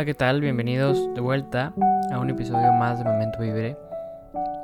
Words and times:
Hola, 0.00 0.06
¿qué 0.06 0.14
tal? 0.14 0.40
Bienvenidos 0.40 1.12
de 1.12 1.20
vuelta 1.20 1.74
a 2.10 2.18
un 2.18 2.30
episodio 2.30 2.72
más 2.72 2.98
de 2.98 3.04
Momento 3.04 3.40
Viviré. 3.40 3.76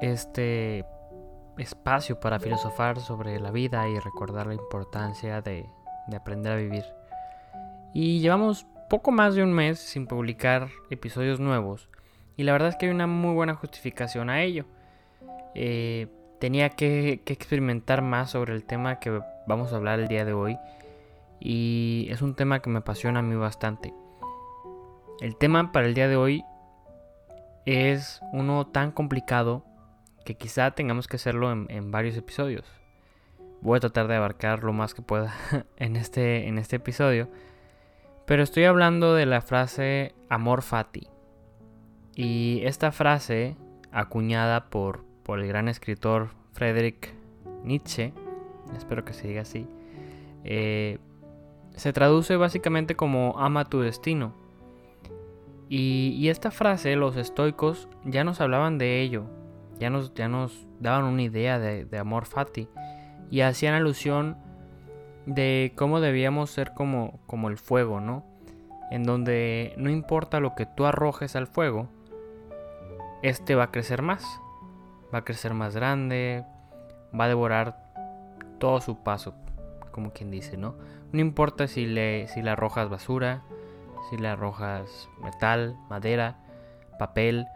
Este 0.00 0.86
espacio 1.58 2.18
para 2.18 2.40
filosofar 2.40 3.00
sobre 3.00 3.38
la 3.38 3.50
vida 3.50 3.86
y 3.86 3.98
recordar 3.98 4.46
la 4.46 4.54
importancia 4.54 5.43
de, 5.43 5.66
de 6.07 6.16
aprender 6.16 6.52
a 6.52 6.57
vivir. 6.57 6.84
Y 7.93 8.20
llevamos 8.20 8.66
poco 8.88 9.12
más 9.12 9.34
de 9.34 9.43
un 9.43 9.52
mes 9.52 9.79
sin 9.79 10.07
publicar 10.07 10.70
episodios 10.88 11.39
nuevos 11.39 11.90
y 12.39 12.44
la 12.44 12.53
verdad 12.53 12.71
es 12.71 12.76
que 12.76 12.86
hay 12.86 12.93
una 12.93 13.07
muy 13.07 13.34
buena 13.34 13.57
justificación 13.57 14.30
a 14.30 14.43
ello. 14.43 14.64
Eh, 15.54 16.07
tenía 16.40 16.71
que, 16.71 17.21
experimentar 17.26 18.00
más 18.00 18.30
sobre 18.30 18.54
el 18.54 18.64
tema 18.64 19.00
que 19.00 19.21
vamos 19.46 19.71
a 19.75 19.76
hablar 19.76 20.00
el 20.00 20.08
día 20.08 20.25
de 20.25 20.32
hoy. 20.32 20.58
Y 21.40 22.07
es 22.08 22.22
un 22.22 22.34
tema 22.34 22.62
que 22.62 22.71
me 22.71 22.79
apasiona 22.79 23.18
a 23.18 23.22
mí 23.22 23.36
bastante. 23.36 23.93
El 25.20 25.36
tema 25.36 25.72
para 25.72 25.86
el 25.86 25.94
día 25.94 26.08
de 26.08 26.16
hoy 26.16 26.44
es 27.64 28.20
uno 28.32 28.66
tan 28.66 28.93
complicado 28.93 29.64
que 30.26 30.34
quizá 30.34 30.72
tengamos 30.72 31.08
que 31.08 31.16
hacerlo 31.16 31.50
en, 31.50 31.90
varios 31.90 32.16
episodios. 32.19 32.66
Voy 33.62 33.78
a 33.78 33.80
tratar 33.80 34.08
de 34.08 34.16
abarcar 34.16 34.62
lo 34.62 34.74
más 34.74 34.92
que 34.92 35.00
pueda 35.00 35.34
en 35.77 35.97
este, 35.97 36.48
en 36.48 36.58
este 36.58 36.77
episodio. 36.77 37.30
Pero 38.27 38.42
estoy 38.42 38.64
hablando 38.64 39.14
de 39.14 39.24
la 39.24 39.41
frase 39.41 40.14
amor 40.28 40.60
fati. 40.60 41.08
Y 42.14 42.60
esta 42.64 42.92
frase, 42.92 43.56
acuñada 43.92 44.69
por, 44.69 45.04
por 45.22 45.41
el 45.41 45.46
gran 45.46 45.69
escritor 45.69 46.30
Friedrich 46.52 47.14
Nietzsche, 47.64 48.12
espero 48.76 49.04
que 49.04 49.14
se 49.14 49.28
diga 49.28 49.42
así, 49.42 49.66
eh, 50.44 50.98
se 51.74 51.92
traduce 51.94 52.36
básicamente 52.36 52.96
como 52.96 53.38
ama 53.38 53.64
tu 53.64 53.80
destino. 53.80 54.45
Y, 55.69 56.28
esta 56.28 56.50
frase 56.50 56.95
los 56.97 57.17
estoicos 57.17 57.89
ya 58.05 58.25
nos 58.25 58.41
hablaban 58.41 58.78
de 58.78 59.00
ello, 59.00 59.25
ya 59.78 59.91
nos, 59.91 60.14
ya 60.14 60.28
nos 60.28 60.67
daban 60.81 61.05
una 61.05 61.22
idea 61.22 61.59
de, 61.59 61.98
amor 61.98 62.27
fati 62.27 62.69
y 63.31 63.41
hacían 63.41 63.75
alusión 63.75 64.37
de 65.27 65.72
cómo 65.77 66.00
debíamos 66.00 66.50
ser 66.50 66.72
como, 66.72 67.19
como 67.27 67.48
el 67.48 67.59
fuego, 67.59 68.00
¿no? 68.00 68.25
En 68.92 69.03
donde 69.03 69.75
no 69.77 69.91
importa 69.91 70.39
lo 70.39 70.55
que 70.55 70.67
tú 70.67 70.87
arrojes 70.87 71.34
al 71.34 71.48
fuego, 71.48 71.89
este 73.22 73.56
va 73.56 73.64
a 73.64 73.70
crecer 73.72 74.03
más. 74.03 74.25
Va 75.12 75.19
a 75.19 75.25
crecer 75.25 75.55
más 75.55 75.75
grande, 75.75 76.44
va 77.19 77.25
a 77.25 77.28
devorar 77.28 77.87
todo 78.59 78.81
su 78.81 79.03
paso, 79.03 79.34
como 79.91 80.12
quien 80.12 80.31
dice, 80.31 80.56
¿no? 80.56 80.77
No 81.12 81.20
importa 81.20 81.67
si 81.67 81.87
le, 81.87 82.28
si 82.28 82.42
le 82.42 82.50
arrojas 82.50 82.89
basura, 82.89 83.42
si 84.08 84.16
le 84.16 84.28
arrojas 84.28 85.08
metal, 85.22 85.77
madera, 85.89 86.39
papel, 86.98 87.47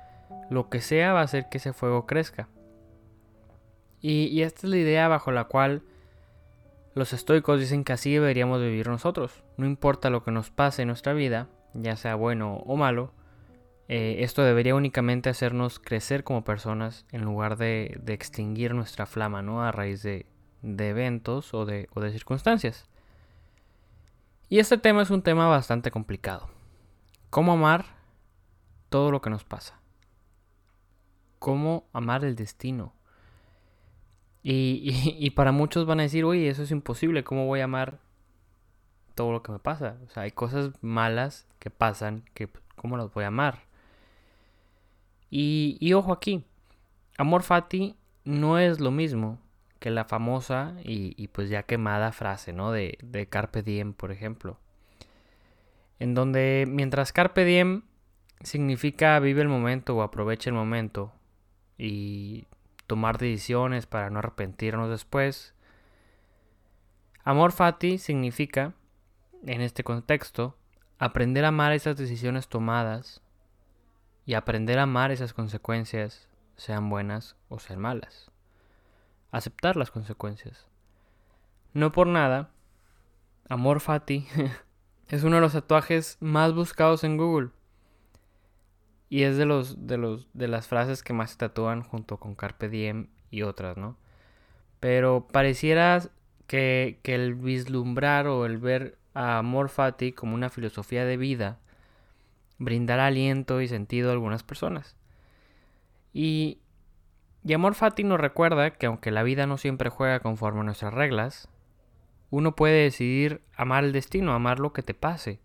lo 0.50 0.69
que 0.69 0.80
sea 0.80 1.12
va 1.12 1.20
a 1.20 1.24
hacer 1.24 1.48
que 1.48 1.58
ese 1.58 1.72
fuego 1.72 2.06
crezca. 2.06 2.48
Y, 4.02 4.42
esta 4.42 4.66
es 4.66 4.70
la 4.70 4.77
idea 4.78 5.08
bajo 5.08 5.30
la 5.30 5.44
cual 5.44 5.82
los 6.94 7.12
estoicos 7.12 7.60
dicen 7.60 7.84
que 7.84 7.92
así 7.92 8.12
deberíamos 8.14 8.60
vivir 8.60 8.88
nosotros. 8.88 9.44
No 9.56 9.66
importa 9.66 10.10
lo 10.10 10.24
que 10.24 10.30
nos 10.30 10.50
pase 10.50 10.82
en 10.82 10.88
nuestra 10.88 11.12
vida, 11.12 11.48
ya 11.74 11.97
sea 11.97 12.14
bueno 12.14 12.56
o 12.66 12.77
malo, 12.77 13.12
eh, 13.88 14.22
esto 14.25 14.42
debería 14.42 14.75
únicamente 14.75 15.28
hacernos 15.28 15.78
crecer 15.78 16.25
como 16.25 16.44
personas 16.44 17.04
en 17.12 17.22
lugar 17.22 17.56
de, 17.56 18.00
extinguir 18.06 18.75
nuestra 18.75 19.04
flama, 19.04 19.42
¿no? 19.42 19.62
A 19.62 19.72
raíz 19.72 20.02
de, 20.02 20.27
eventos 20.62 21.53
o 21.53 21.66
de 21.66 21.88
circunstancias. 22.12 22.89
Y 24.50 24.59
este 24.59 24.77
tema 24.78 25.03
es 25.03 25.11
un 25.11 25.22
tema 25.22 25.47
bastante 25.47 25.93
complicado. 25.93 26.49
¿Cómo 27.31 27.53
amar 27.53 27.87
todo 28.88 29.12
lo 29.12 29.21
que 29.21 29.31
nos 29.31 29.44
pasa? 29.44 29.81
¿Cómo 31.38 31.88
amar 31.93 32.25
el 32.25 32.34
destino? 32.34 32.93
Y, 34.43 34.91
y, 35.19 35.31
para 35.31 35.53
muchos 35.53 35.87
van 35.87 36.00
a 36.00 36.03
decir, 36.03 36.25
oye, 36.25 36.49
eso 36.49 36.65
es 36.65 36.72
imposible, 36.72 37.22
¿cómo 37.22 37.47
voy 37.47 37.61
a 37.61 37.65
amar 37.65 38.00
todo 39.15 39.31
lo 39.31 39.44
que 39.44 39.53
me 39.53 39.61
pasa? 39.61 39.99
O 40.09 40.11
sea, 40.11 40.25
hay 40.25 40.33
cosas 40.33 40.72
malas 40.82 41.47
que 41.61 41.71
pasan 41.71 42.25
que, 42.34 42.49
¿cómo 42.75 42.97
las 42.97 43.12
voy 43.15 43.22
a 43.22 43.28
amar? 43.28 43.61
Y, 45.31 45.93
ojo 45.93 46.12
aquí, 46.12 46.44
amor 47.19 47.44
fati 47.44 47.94
no 48.25 48.59
es 48.59 48.81
lo 48.81 48.91
mismo 48.91 49.38
que 49.80 49.91
la 49.91 50.04
famosa 50.04 50.76
y, 50.84 51.26
pues 51.28 51.48
ya 51.48 51.64
quemada 51.64 52.12
frase, 52.12 52.52
¿no? 52.52 52.70
De, 52.70 52.98
de, 53.02 53.26
Carpe 53.26 53.62
Diem, 53.62 53.94
por 53.94 54.12
ejemplo. 54.12 54.58
En 55.98 56.14
donde 56.14 56.66
mientras 56.68 57.12
Carpe 57.12 57.44
Diem 57.44 57.82
significa 58.42 59.19
vive 59.19 59.42
el 59.42 59.48
momento 59.48 59.96
o 59.96 60.02
aprovecha 60.02 60.50
el 60.50 60.54
momento 60.54 61.12
y 61.78 62.46
tomar 62.86 63.19
decisiones 63.19 63.86
para 63.86 64.10
no 64.10 64.19
arrepentirnos 64.19 64.90
después, 64.90 65.54
amor 67.24 67.52
fati 67.52 67.98
significa, 67.98 68.74
en 69.46 69.62
este 69.62 69.82
contexto, 69.82 70.56
aprender 70.98 71.46
a 71.46 71.48
amar 71.48 71.72
esas 71.72 71.96
decisiones 71.96 72.48
tomadas 72.48 73.22
y 74.26 74.34
aprender 74.34 74.78
a 74.78 74.82
amar 74.82 75.10
esas 75.10 75.32
consecuencias, 75.32 76.28
sean 76.56 76.90
buenas 76.90 77.36
o 77.48 77.58
sean 77.58 77.80
malas. 77.80 78.29
Aceptar 79.30 79.76
las 79.76 79.91
consecuencias. 79.91 80.66
No 81.72 81.92
por 81.92 82.06
nada, 82.06 82.50
Amor 83.48 83.80
Fati 83.80 84.26
es 85.08 85.22
uno 85.22 85.36
de 85.36 85.42
los 85.42 85.52
tatuajes 85.52 86.16
más 86.20 86.54
buscados 86.54 87.04
en 87.04 87.16
Google. 87.16 87.50
Y 89.08 89.22
es 89.24 89.36
de 89.36 89.44
los 89.44 89.86
de 89.86 89.96
los 89.98 90.28
de 90.34 90.48
las 90.48 90.69
frases 90.69 91.02
que 91.02 91.12
más 91.12 91.32
se 91.32 91.38
tatúan 91.38 91.82
junto 91.82 92.19
con 92.19 92.34
Carpe 92.34 92.69
Diem 92.69 93.08
y 93.30 93.42
otras, 93.42 93.76
¿no? 93.76 93.96
Pero 94.78 95.26
pareciera 95.30 96.00
que, 96.46 97.00
que 97.02 97.14
el 97.14 97.34
vislumbrar 97.34 98.28
o 98.28 98.46
el 98.46 98.58
ver 98.58 98.98
a 99.14 99.38
Amor 99.38 99.69
Fati 99.69 100.12
como 100.12 100.34
una 100.34 100.48
filosofía 100.48 101.04
de 101.04 101.16
vida 101.16 101.58
brindar 102.60 103.00
aliento 103.00 103.60
y 103.60 103.69
sentido 103.69 104.10
a 104.10 104.12
algunas 104.12 104.44
personas. 104.44 104.94
Y, 106.12 106.59
y 107.44 107.52
Amor 107.54 107.74
Fati 107.74 108.04
nos 108.04 108.20
recuerda 108.20 108.70
que 108.70 108.86
aunque 108.86 109.10
la 109.10 109.22
vida 109.22 109.46
no 109.46 109.56
siempre 109.56 109.90
juega 109.90 110.20
conforme 110.20 110.60
a 110.60 110.64
nuestras 110.64 110.92
reglas, 110.92 111.48
uno 112.30 112.54
puede 112.54 112.82
decidir 112.82 113.40
amar 113.56 113.84
el 113.84 113.92
destino, 113.92 114.32
amar 114.32 114.60
lo 114.60 114.72
que 114.72 114.82
te 114.82 114.94
pase. 114.94 115.40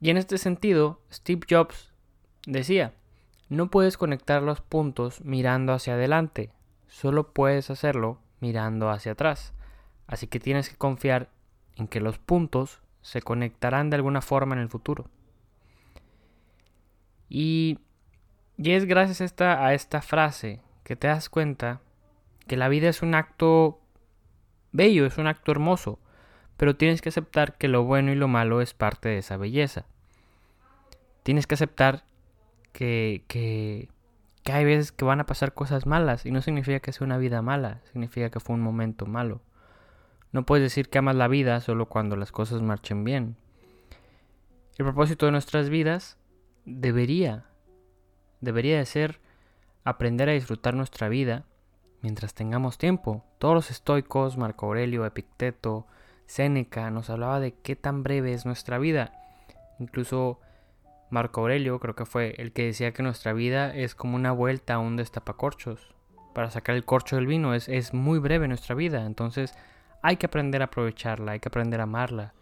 Y 0.00 0.10
en 0.10 0.16
este 0.16 0.36
sentido, 0.36 1.00
Steve 1.10 1.46
Jobs 1.48 1.92
decía, 2.46 2.92
no 3.48 3.70
puedes 3.70 3.96
conectar 3.96 4.42
los 4.42 4.60
puntos 4.60 5.24
mirando 5.24 5.72
hacia 5.72 5.94
adelante, 5.94 6.50
solo 6.88 7.32
puedes 7.32 7.70
hacerlo 7.70 8.18
mirando 8.40 8.90
hacia 8.90 9.12
atrás. 9.12 9.54
Así 10.06 10.26
que 10.26 10.40
tienes 10.40 10.68
que 10.68 10.76
confiar 10.76 11.30
en 11.76 11.88
que 11.88 12.00
los 12.00 12.18
puntos 12.18 12.82
se 13.00 13.22
conectarán 13.22 13.90
de 13.90 13.96
alguna 13.96 14.20
forma 14.20 14.54
en 14.54 14.60
el 14.60 14.68
futuro. 14.68 15.08
Y, 17.28 17.78
y 18.56 18.72
es 18.72 18.84
gracias 18.84 19.20
a 19.20 19.24
esta, 19.24 19.66
a 19.66 19.74
esta 19.74 20.02
frase 20.02 20.60
que 20.84 20.96
te 20.96 21.08
das 21.08 21.28
cuenta 21.28 21.80
que 22.46 22.56
la 22.56 22.68
vida 22.68 22.88
es 22.88 23.02
un 23.02 23.14
acto 23.14 23.80
bello, 24.72 25.06
es 25.06 25.18
un 25.18 25.26
acto 25.26 25.52
hermoso, 25.52 25.98
pero 26.56 26.76
tienes 26.76 27.02
que 27.02 27.08
aceptar 27.08 27.56
que 27.56 27.68
lo 27.68 27.84
bueno 27.84 28.12
y 28.12 28.16
lo 28.16 28.28
malo 28.28 28.60
es 28.60 28.74
parte 28.74 29.08
de 29.08 29.18
esa 29.18 29.36
belleza. 29.36 29.86
Tienes 31.22 31.46
que 31.46 31.54
aceptar 31.54 32.04
que, 32.72 33.24
que, 33.28 33.88
que 34.42 34.52
hay 34.52 34.64
veces 34.64 34.92
que 34.92 35.04
van 35.04 35.20
a 35.20 35.26
pasar 35.26 35.54
cosas 35.54 35.86
malas 35.86 36.26
y 36.26 36.30
no 36.30 36.42
significa 36.42 36.80
que 36.80 36.92
sea 36.92 37.06
una 37.06 37.18
vida 37.18 37.40
mala, 37.40 37.80
significa 37.92 38.30
que 38.30 38.40
fue 38.40 38.54
un 38.54 38.62
momento 38.62 39.06
malo. 39.06 39.40
No 40.32 40.44
puedes 40.44 40.64
decir 40.64 40.90
que 40.90 40.98
amas 40.98 41.16
la 41.16 41.28
vida 41.28 41.60
solo 41.60 41.86
cuando 41.86 42.16
las 42.16 42.30
cosas 42.30 42.60
marchen 42.60 43.04
bien. 43.04 43.36
El 44.76 44.84
propósito 44.84 45.26
de 45.26 45.32
nuestras 45.32 45.70
vidas 45.70 46.18
debería, 46.64 47.44
debería 48.44 48.78
de 48.78 48.86
ser 48.86 49.20
aprender 49.84 50.28
a 50.28 50.32
disfrutar 50.32 50.74
nuestra 50.74 51.08
vida 51.08 51.44
mientras 52.02 52.34
tengamos 52.34 52.78
tiempo. 52.78 53.24
Todos 53.38 53.54
los 53.54 53.70
estoicos, 53.70 54.36
Marco 54.36 54.66
Aurelio, 54.66 55.06
Epicteto, 55.06 55.86
Séneca, 56.26 56.90
nos 56.90 57.10
hablaba 57.10 57.40
de 57.40 57.54
qué 57.54 57.76
tan 57.76 58.02
breve 58.02 58.32
es 58.32 58.46
nuestra 58.46 58.78
vida. 58.78 59.12
Incluso 59.78 60.40
Marco 61.10 61.40
Aurelio 61.40 61.80
creo 61.80 61.94
que 61.94 62.06
fue 62.06 62.34
el 62.38 62.52
que 62.52 62.66
decía 62.66 62.92
que 62.92 63.02
nuestra 63.02 63.32
vida 63.32 63.74
es 63.74 63.94
como 63.94 64.16
una 64.16 64.32
vuelta 64.32 64.74
a 64.74 64.78
un 64.78 64.96
destapacorchos. 64.96 65.94
Para 66.34 66.50
sacar 66.50 66.74
el 66.74 66.84
corcho 66.84 67.16
del 67.16 67.26
vino 67.26 67.54
es, 67.54 67.68
es 67.68 67.94
muy 67.94 68.18
breve 68.18 68.48
nuestra 68.48 68.74
vida. 68.74 69.06
Entonces 69.06 69.54
hay 70.02 70.16
que 70.16 70.26
aprender 70.26 70.60
a 70.62 70.66
aprovecharla, 70.66 71.32
hay 71.32 71.40
que 71.40 71.48
aprender 71.48 71.80
a 71.80 71.84
amarla. 71.84 72.34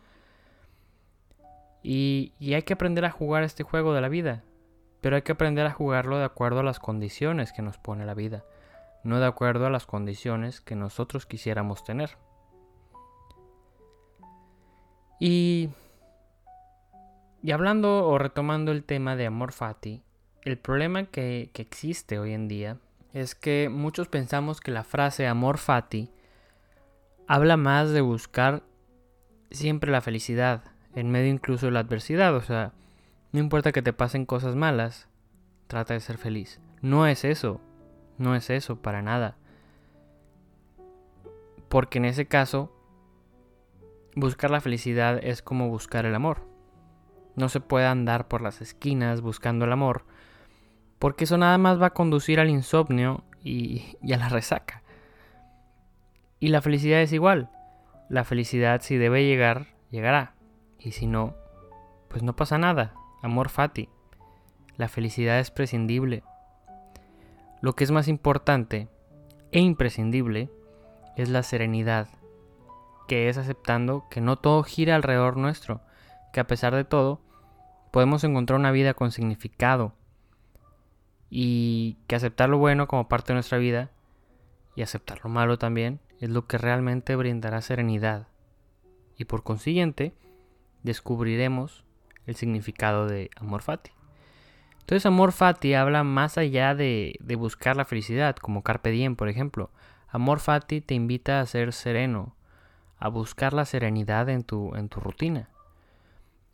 Y, 1.82 2.32
hay 2.40 2.62
que 2.62 2.72
aprender 2.72 3.04
a 3.04 3.10
jugar 3.10 3.42
este 3.42 3.62
juego 3.62 3.92
de 3.94 4.00
la 4.00 4.08
vida. 4.08 4.42
Pero 5.02 5.16
hay 5.16 5.22
que 5.22 5.32
aprender 5.32 5.66
a 5.66 5.72
jugarlo 5.72 6.16
de 6.16 6.24
acuerdo 6.24 6.60
a 6.60 6.62
las 6.62 6.78
condiciones 6.78 7.52
que 7.52 7.60
nos 7.60 7.76
pone 7.76 8.06
la 8.06 8.14
vida, 8.14 8.44
no 9.04 9.20
de 9.20 9.26
acuerdo 9.26 9.66
a 9.66 9.70
las 9.70 9.84
condiciones 9.84 10.62
que 10.62 10.76
nosotros 10.76 11.26
quisiéramos 11.26 11.84
tener. 11.84 12.16
Y 15.20 15.68
Y 17.42 17.50
hablando 17.50 18.06
o 18.06 18.18
retomando 18.18 18.70
el 18.70 18.84
tema 18.84 19.16
de 19.16 19.26
amor 19.26 19.52
fati, 19.52 20.02
el 20.42 20.58
problema 20.58 21.04
que, 21.06 21.50
que 21.52 21.62
existe 21.62 22.20
hoy 22.20 22.32
en 22.32 22.46
día 22.46 22.78
es 23.12 23.34
que 23.34 23.68
muchos 23.68 24.06
pensamos 24.08 24.60
que 24.60 24.70
la 24.70 24.84
frase 24.84 25.26
amor 25.26 25.58
fati 25.58 26.08
habla 27.26 27.56
más 27.56 27.90
de 27.90 28.00
buscar 28.00 28.62
siempre 29.50 29.90
la 29.90 30.00
felicidad, 30.00 30.62
en 30.94 31.10
medio 31.10 31.32
incluso 31.32 31.66
de 31.66 31.72
la 31.72 31.80
adversidad, 31.80 32.34
o 32.36 32.42
sea, 32.42 32.72
no 33.32 33.40
importa 33.40 33.72
que 33.72 33.82
te 33.82 33.94
pasen 33.94 34.26
cosas 34.26 34.54
malas, 34.54 35.08
trata 35.66 35.94
de 35.94 36.00
ser 36.00 36.18
feliz. 36.18 36.60
No 36.82 37.06
es 37.06 37.24
eso, 37.24 37.60
no 38.18 38.34
es 38.34 38.50
eso 38.50 38.76
para 38.82 39.00
nada. 39.00 39.36
Porque 41.70 41.96
en 41.96 42.04
ese 42.04 42.26
caso, 42.26 42.70
buscar 44.14 44.50
la 44.50 44.60
felicidad 44.60 45.18
es 45.22 45.40
como 45.40 45.70
buscar 45.70 46.04
el 46.04 46.14
amor. 46.14 46.46
No 47.34 47.48
se 47.48 47.60
puede 47.60 47.86
andar 47.86 48.28
por 48.28 48.42
las 48.42 48.60
esquinas 48.60 49.22
buscando 49.22 49.64
el 49.64 49.72
amor, 49.72 50.04
porque 50.98 51.24
eso 51.24 51.38
nada 51.38 51.56
más 51.56 51.80
va 51.80 51.86
a 51.86 51.94
conducir 51.94 52.38
al 52.38 52.50
insomnio 52.50 53.24
y, 53.42 53.96
a 54.12 54.18
la 54.18 54.28
resaca. 54.28 54.82
Y 56.38 56.48
la 56.48 56.60
felicidad 56.60 57.00
es 57.00 57.14
igual. 57.14 57.48
La 58.10 58.24
felicidad 58.24 58.82
si 58.82 58.98
debe 58.98 59.24
llegar, 59.24 59.68
llegará. 59.90 60.34
Y 60.78 60.92
si 60.92 61.06
no, 61.06 61.34
pues 62.08 62.22
no 62.22 62.36
pasa 62.36 62.58
nada. 62.58 62.92
Amor 63.22 63.50
fati. 63.50 63.88
La 64.76 64.88
felicidad 64.88 65.38
es 65.38 65.52
prescindible. 65.52 66.24
Lo 67.60 67.74
que 67.74 67.84
es 67.84 67.92
más 67.92 68.08
importante 68.08 68.88
e 69.52 69.60
imprescindible 69.60 70.50
es 71.16 71.28
la 71.28 71.44
serenidad, 71.44 72.08
que 73.06 73.28
es 73.28 73.38
aceptando 73.38 74.06
que 74.10 74.20
no 74.20 74.36
todo 74.36 74.64
gira 74.64 74.96
alrededor 74.96 75.36
nuestro, 75.36 75.82
que 76.32 76.40
a 76.40 76.48
pesar 76.48 76.74
de 76.74 76.82
todo, 76.82 77.20
podemos 77.92 78.24
encontrar 78.24 78.58
una 78.58 78.72
vida 78.72 78.92
con 78.94 79.12
significado 79.12 79.94
y 81.30 81.98
que 82.08 82.16
aceptar 82.16 82.48
lo 82.48 82.58
bueno 82.58 82.88
como 82.88 83.08
parte 83.08 83.28
de 83.28 83.34
nuestra 83.34 83.58
vida 83.58 83.90
y 84.74 84.82
aceptar 84.82 85.20
lo 85.22 85.30
malo 85.30 85.58
también 85.58 86.00
es 86.18 86.28
lo 86.28 86.48
que 86.48 86.58
realmente 86.58 87.14
brindará 87.14 87.60
serenidad 87.60 88.26
y 89.16 89.26
por 89.26 89.44
consiguiente 89.44 90.12
descubriremos 90.82 91.84
el 92.26 92.36
significado 92.36 93.06
de 93.06 93.30
amor 93.36 93.62
fati. 93.62 93.90
Entonces 94.80 95.06
amor 95.06 95.32
fati 95.32 95.74
habla 95.74 96.04
más 96.04 96.38
allá 96.38 96.74
de, 96.74 97.16
de 97.20 97.36
buscar 97.36 97.76
la 97.76 97.84
felicidad, 97.84 98.36
como 98.36 98.62
Carpe 98.62 98.90
Diem 98.90 99.16
por 99.16 99.28
ejemplo. 99.28 99.70
Amor 100.08 100.40
fati 100.40 100.80
te 100.80 100.94
invita 100.94 101.40
a 101.40 101.46
ser 101.46 101.72
sereno, 101.72 102.34
a 102.98 103.08
buscar 103.08 103.52
la 103.52 103.64
serenidad 103.64 104.28
en 104.28 104.42
tu, 104.42 104.74
en 104.74 104.88
tu 104.88 105.00
rutina 105.00 105.48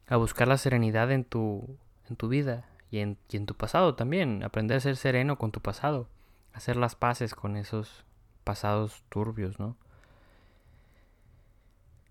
a 0.08 0.16
buscar 0.16 0.48
la 0.48 0.56
serenidad 0.56 1.10
en 1.12 1.24
tu, 1.24 1.76
en 2.08 2.16
tu 2.16 2.28
vida 2.28 2.64
y 2.90 2.98
en, 2.98 3.18
y 3.30 3.36
en 3.36 3.46
tu 3.46 3.54
pasado 3.54 3.94
también. 3.94 4.42
Aprender 4.42 4.78
a 4.78 4.80
ser 4.80 4.96
sereno 4.96 5.36
con 5.36 5.52
tu 5.52 5.60
pasado. 5.60 6.08
Hacer 6.52 6.76
las 6.76 6.96
paces 6.96 7.34
con 7.34 7.56
esos 7.56 8.04
pasados 8.44 9.04
turbios, 9.10 9.60
¿no? 9.60 9.76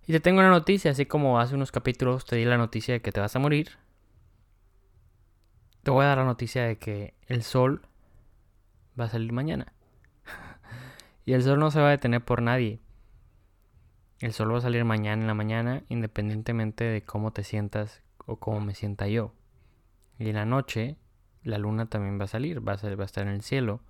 Y 0.07 0.13
te 0.13 0.21
tengo 0.21 0.39
una 0.39 0.49
noticia, 0.49 0.91
así 0.91 1.05
como 1.05 1.37
hace 1.37 1.53
unos 1.53 1.73
capítulos 1.73 2.23
te 2.23 2.37
di 2.37 2.45
la 2.45 2.57
noticia 2.57 2.93
de 2.93 3.01
que 3.01 3.11
te 3.11 3.19
vas 3.19 3.35
a 3.35 3.39
morir. 3.39 3.71
Te 5.83 5.91
voy 5.91 6.05
a 6.05 6.07
dar 6.07 6.19
la 6.19 6.23
noticia 6.23 6.63
de 6.63 6.77
que 6.77 7.13
el 7.27 7.43
sol 7.43 7.81
va 8.97 9.03
a 9.03 9.09
salir 9.09 9.33
mañana. 9.33 9.73
y 11.25 11.33
el 11.33 11.43
sol 11.43 11.59
no 11.59 11.71
se 11.71 11.81
va 11.81 11.89
a 11.89 11.91
detener 11.91 12.23
por 12.23 12.41
nadie. 12.41 12.79
El 14.19 14.31
sol 14.31 14.53
va 14.53 14.59
a 14.59 14.61
salir 14.61 14.85
mañana 14.85 15.23
en 15.23 15.27
la 15.27 15.33
mañana, 15.33 15.83
independientemente 15.89 16.85
de 16.85 17.03
cómo 17.03 17.33
te 17.33 17.43
sientas 17.43 18.01
o 18.25 18.37
cómo 18.37 18.61
me 18.61 18.75
sienta 18.75 19.09
yo. 19.09 19.33
Y 20.19 20.29
en 20.29 20.35
la 20.35 20.45
noche, 20.45 20.95
la 21.43 21.57
luna 21.57 21.87
también 21.87 22.17
va 22.17 22.23
a 22.23 22.27
salir, 22.27 22.65
va 22.65 22.73
a, 22.73 22.95
va 22.95 23.03
a 23.03 23.05
estar 23.05 23.27
en 23.27 23.33
el 23.33 23.41
cielo. 23.41 23.81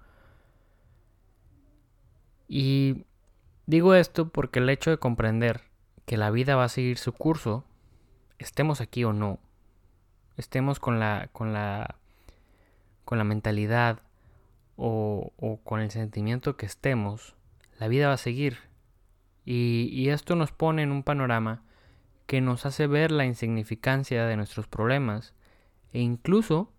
Y 2.47 3.05
digo 3.67 3.93
esto 3.93 4.29
porque 4.29 4.57
el 4.57 4.69
hecho 4.69 4.89
de 4.89 4.97
comprender 4.97 5.66
que 6.07 6.17
la 6.17 6.31
vida 6.31 6.55
va 6.55 6.63
a 6.63 6.69
seguir 6.69 6.97
su 6.97 7.11
curso, 7.11 7.65
estemos 8.39 8.79
aquí 8.81 9.03
o 9.03 9.11
no, 9.11 9.39
estemos 10.37 10.79
con 10.79 10.99
la, 10.99 11.29
con 11.33 11.51
la, 11.51 11.97
con 13.03 13.17
la 13.17 13.25
mentalidad 13.25 14.01
o, 14.77 15.33
o 15.35 15.57
con 15.57 15.81
el 15.81 15.91
sentimiento 15.91 16.55
que 16.55 16.65
estemos, 16.65 17.35
la 17.77 17.89
vida 17.89 18.07
va 18.07 18.13
a 18.13 18.17
seguir 18.17 18.57
y, 19.43 20.09
esto 20.09 20.35
nos 20.35 20.53
pone 20.53 20.83
en 20.83 20.91
un 20.91 21.03
panorama 21.03 21.63
que 22.25 22.39
nos 22.39 22.65
hace 22.65 22.87
ver 22.87 23.11
la 23.11 23.25
insignificancia 23.25 24.25
de 24.25 24.37
nuestros 24.37 24.67
problemas 24.67 25.33
e 25.91 25.99
incluso 25.99 26.71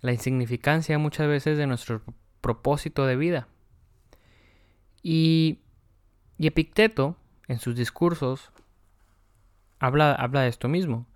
la 0.00 0.12
insignificancia 0.12 0.98
muchas 0.98 1.28
veces 1.28 1.56
de 1.56 1.66
nuestro 1.68 2.02
propósito 2.40 3.06
de 3.06 3.16
vida. 3.16 3.48
Y, 5.02 5.60
y 6.38 6.48
Epicteto, 6.48 7.16
en 7.48 7.58
sus 7.58 7.76
discursos, 7.76 8.52
habla, 9.78 10.14
habla 10.14 10.42
de 10.42 10.48
esto 10.48 10.68
mismo. 10.68 11.06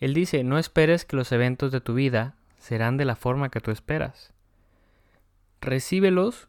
Él 0.00 0.14
dice, 0.14 0.42
no 0.42 0.58
esperes 0.58 1.04
que 1.04 1.16
los 1.16 1.30
eventos 1.32 1.70
de 1.70 1.80
tu 1.80 1.94
vida 1.94 2.34
serán 2.58 2.96
de 2.96 3.04
la 3.04 3.16
forma 3.16 3.50
que 3.50 3.60
tú 3.60 3.70
esperas. 3.70 4.32
Recíbelos 5.60 6.48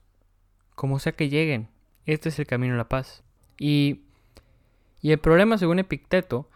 como 0.75 0.99
sea 0.99 1.11
que 1.11 1.29
lleguen. 1.29 1.69
Este 2.05 2.29
es 2.29 2.39
el 2.39 2.47
camino 2.47 2.73
a 2.73 2.77
la 2.77 2.89
paz. 2.89 3.23
Y, 3.59 4.01
el 5.01 5.19
problema, 5.19 5.57
según 5.57 5.79
Epicteto, 5.79 6.49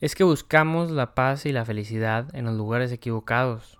es 0.00 0.14
que 0.14 0.24
buscamos 0.24 0.90
la 0.90 1.14
paz 1.14 1.46
y 1.46 1.52
la 1.52 1.64
felicidad 1.64 2.34
en 2.34 2.46
los 2.46 2.56
lugares 2.56 2.92
equivocados. 2.92 3.78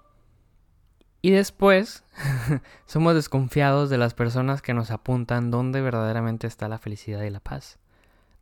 Y 1.24 1.30
después 1.30 2.04
somos 2.84 3.14
desconfiados 3.14 3.88
de 3.88 3.96
las 3.96 4.12
personas 4.12 4.60
que 4.60 4.74
nos 4.74 4.90
apuntan 4.90 5.50
dónde 5.50 5.80
verdaderamente 5.80 6.46
está 6.46 6.68
la 6.68 6.76
felicidad 6.76 7.22
y 7.22 7.30
la 7.30 7.40
paz. 7.40 7.78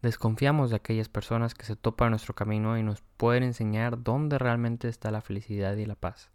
Desconfiamos 0.02 0.70
de 0.70 0.76
aquellas 0.78 1.08
personas 1.08 1.54
que 1.54 1.64
se 1.64 1.76
topan 1.76 2.10
nuestro 2.10 2.34
camino 2.34 2.76
y 2.76 2.82
nos 2.82 3.00
pueden 3.18 3.44
enseñar 3.44 4.02
dónde 4.02 4.36
realmente 4.36 4.88
está 4.88 5.12
la 5.12 5.20
felicidad 5.20 5.76
y 5.76 5.86
la 5.86 5.94
paz. 5.94 6.32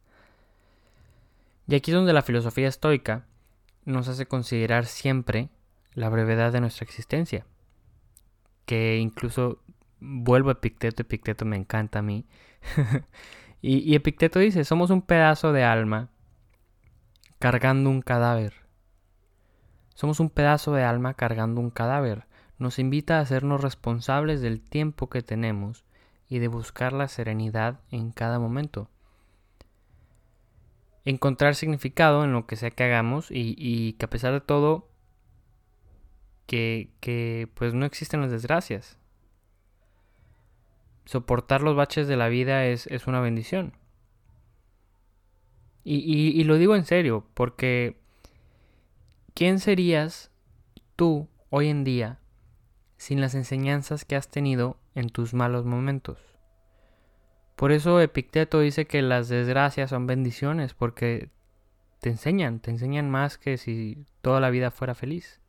Y 1.67 1.75
aquí 1.75 1.91
es 1.91 1.95
donde 1.95 2.13
la 2.13 2.21
filosofía 2.21 2.69
estoica 2.69 3.25
nos 3.83 4.07
hace 4.07 4.25
considerar 4.25 4.85
siempre 4.85 5.49
la 5.95 6.07
brevedad 6.07 6.53
de 6.53 6.61
nuestra 6.61 6.85
existencia. 6.85 7.45
Que 8.65 8.99
incluso 8.99 9.59
vuelvo 9.99 10.47
a 10.47 10.53
Epicteto, 10.53 11.01
Epicteto 11.01 11.43
me 11.43 11.57
encanta 11.57 11.99
a 11.99 12.03
mí. 12.03 12.25
y, 13.61 13.79
y 13.79 13.95
Epicteto 13.95 14.39
dice, 14.39 14.63
somos 14.63 14.91
un 14.91 15.01
pedazo 15.01 15.51
de 15.51 15.65
alma 15.65 16.09
cargando 17.39 17.89
un 17.89 18.01
cadáver. 18.01 18.53
Somos 19.93 20.19
un 20.19 20.29
pedazo 20.29 20.73
de 20.73 20.83
alma 20.83 21.15
cargando 21.15 21.59
un 21.59 21.71
cadáver. 21.71 22.27
Nos 22.59 22.79
invita 22.79 23.17
a 23.17 23.21
hacernos 23.21 23.61
responsables 23.61 24.41
del 24.41 24.61
tiempo 24.61 25.09
que 25.09 25.21
tenemos 25.21 25.85
y 26.29 26.39
de 26.39 26.47
buscar 26.47 26.93
la 26.93 27.07
serenidad 27.07 27.79
en 27.91 28.11
cada 28.11 28.39
momento. 28.39 28.89
Encontrar 31.05 31.55
significado 31.55 32.23
en 32.23 32.33
lo 32.33 32.45
que 32.47 32.57
sea 32.57 32.69
que 32.69 32.83
hagamos 32.83 33.27
y, 33.31 33.93
que 33.93 34.05
a 34.05 34.09
pesar 34.09 34.33
de 34.33 34.41
todo 34.41 34.89
que, 36.45 37.49
pues 37.55 37.73
no 37.73 37.85
existen 37.85 38.21
las 38.21 38.31
desgracias. 38.31 38.97
Soportar 41.05 41.61
los 41.61 41.75
baches 41.75 42.07
de 42.07 42.17
la 42.17 42.27
vida 42.27 42.65
es, 42.65 43.07
una 43.07 43.21
bendición. 43.21 43.73
Y, 45.89 46.43
lo 46.43 46.57
digo 46.57 46.75
en 46.75 46.83
serio, 46.83 47.25
porque 47.33 47.95
¿quién 49.33 49.59
serías 49.59 50.31
tú 50.97 51.29
hoy 51.49 51.69
en 51.69 51.85
día 51.85 52.19
sin 52.97 53.21
las 53.21 53.35
enseñanzas 53.35 54.03
que 54.03 54.17
has 54.17 54.27
tenido 54.27 54.77
en 54.95 55.07
tus 55.07 55.33
malos 55.33 55.63
momentos? 55.63 56.19
Por 57.55 57.71
eso 57.71 58.01
Epicteto 58.01 58.59
dice 58.59 58.85
que 58.85 59.01
las 59.01 59.29
desgracias 59.29 59.91
son 59.91 60.07
bendiciones, 60.07 60.73
porque 60.73 61.29
te 62.01 62.09
enseñan, 62.09 62.59
te 62.59 62.71
enseñan 62.71 63.09
más 63.09 63.37
que 63.37 63.57
si 63.57 64.03
toda 64.21 64.41
la 64.41 64.49
vida 64.49 64.71
fuera 64.71 64.93
feliz. 64.93 65.39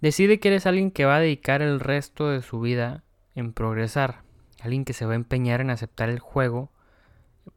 Decide 0.00 0.40
que 0.40 0.48
eres 0.48 0.64
alguien 0.64 0.90
que 0.90 1.04
va 1.04 1.16
a 1.16 1.20
dedicar 1.20 1.60
el 1.60 1.80
resto 1.80 2.30
de 2.30 2.40
su 2.40 2.60
vida 2.60 3.04
en 3.34 3.52
progresar, 3.52 4.22
alguien 4.62 4.86
que 4.86 4.94
se 4.94 5.04
va 5.04 5.12
a 5.12 5.16
empeñar 5.16 5.60
en 5.60 5.68
aceptar 5.68 6.08
el 6.08 6.18
juego, 6.18 6.72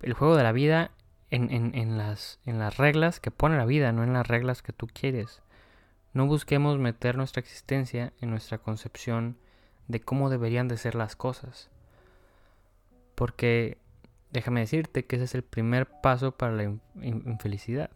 el 0.01 0.13
juego 0.13 0.35
de 0.35 0.43
la 0.43 0.51
vida 0.51 0.91
en, 1.29 1.97
las, 1.97 2.39
en 2.45 2.59
las 2.59 2.77
reglas 2.77 3.19
que 3.19 3.31
pone 3.31 3.57
la 3.57 3.65
vida, 3.65 3.91
no 3.91 4.03
en 4.03 4.13
las 4.13 4.27
reglas 4.27 4.61
que 4.61 4.73
tú 4.73 4.87
quieres. 4.87 5.41
No 6.13 6.25
busquemos 6.25 6.77
meter 6.77 7.15
nuestra 7.15 7.39
existencia 7.39 8.11
en 8.19 8.29
nuestra 8.29 8.57
concepción 8.57 9.37
de 9.87 10.01
cómo 10.01 10.29
deberían 10.29 10.67
de 10.67 10.77
ser 10.77 10.95
las 10.95 11.15
cosas. 11.15 11.69
Porque 13.15 13.77
déjame 14.31 14.59
decirte 14.59 15.05
que 15.05 15.15
ese 15.15 15.25
es 15.25 15.35
el 15.35 15.43
primer 15.43 15.87
paso 16.01 16.33
para 16.33 16.53
la 16.53 16.63
infelicidad. 17.01 17.91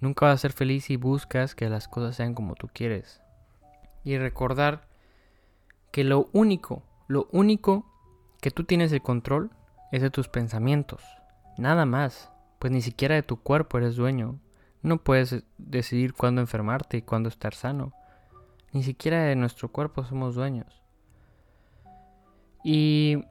Nunca 0.00 0.26
vas 0.26 0.36
a 0.36 0.38
ser 0.38 0.52
feliz 0.52 0.84
si 0.84 0.96
buscas 0.96 1.54
que 1.54 1.68
las 1.68 1.88
cosas 1.88 2.16
sean 2.16 2.34
como 2.34 2.54
tú 2.54 2.68
quieres. 2.72 3.20
Y 4.04 4.16
recordar 4.16 4.88
que 5.90 6.04
lo 6.04 6.28
único, 6.32 6.84
Lo 7.08 7.28
único 7.32 7.84
que 8.40 8.52
tú 8.52 8.62
tienes 8.62 8.92
el 8.92 9.02
control 9.02 9.50
es 9.92 10.02
de 10.02 10.10
tus 10.10 10.28
pensamientos. 10.28 11.02
Nada 11.58 11.86
más. 11.86 12.32
Pues 12.58 12.72
ni 12.72 12.82
siquiera 12.82 13.14
de 13.14 13.22
tu 13.22 13.42
cuerpo 13.42 13.78
eres 13.78 13.96
dueño. 13.96 14.38
No 14.82 14.98
puedes 14.98 15.44
decidir 15.58 16.14
cuándo 16.14 16.40
enfermarte 16.40 16.98
y 16.98 17.02
cuándo 17.02 17.28
estar 17.28 17.54
sano. 17.54 17.92
Ni 18.72 18.82
siquiera 18.82 19.22
de 19.24 19.36
nuestro 19.36 19.70
cuerpo 19.70 20.04
somos 20.04 20.34
dueños. 20.34 20.82
Y 22.62 23.24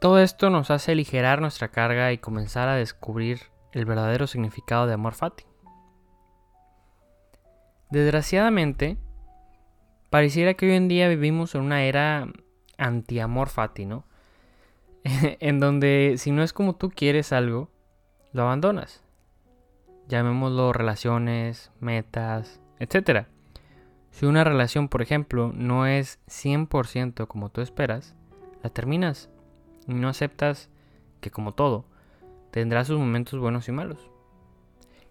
todo 0.00 0.18
esto 0.18 0.50
nos 0.50 0.70
hace 0.70 0.92
aligerar 0.92 1.40
nuestra 1.40 1.68
carga 1.68 2.12
y 2.12 2.18
comenzar 2.18 2.68
a 2.68 2.76
descubrir 2.76 3.40
el 3.72 3.86
verdadero 3.86 4.26
significado 4.26 4.86
de 4.86 4.94
amor 4.94 5.14
fati. 5.14 5.44
Desgraciadamente, 7.90 8.98
pareciera 10.10 10.54
que 10.54 10.66
hoy 10.66 10.76
en 10.76 10.88
día 10.88 11.08
vivimos 11.08 11.54
en 11.54 11.62
una 11.62 11.84
era 11.84 12.28
anti-amor 12.76 13.48
fati, 13.48 13.86
¿no? 13.86 14.04
en 15.40 15.60
donde 15.60 16.14
si 16.16 16.32
no 16.32 16.42
es 16.42 16.52
como 16.52 16.76
tú 16.76 16.90
quieres 16.90 17.32
algo, 17.32 17.70
lo 18.32 18.42
abandonas. 18.42 19.02
Llamémoslo 20.08 20.72
relaciones, 20.72 21.70
metas, 21.80 22.60
etc. 22.78 23.26
Si 24.10 24.26
una 24.26 24.44
relación, 24.44 24.88
por 24.88 25.02
ejemplo, 25.02 25.52
no 25.54 25.86
es 25.86 26.18
100% 26.28 27.26
como 27.26 27.50
tú 27.50 27.60
esperas, 27.60 28.14
la 28.62 28.70
terminas 28.70 29.30
y 29.86 29.94
no 29.94 30.08
aceptas 30.08 30.70
que 31.20 31.30
como 31.30 31.52
todo, 31.52 31.84
tendrá 32.50 32.84
sus 32.84 32.98
momentos 32.98 33.38
buenos 33.38 33.68
y 33.68 33.72
malos. 33.72 34.10